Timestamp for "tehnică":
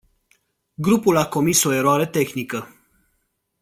2.11-2.67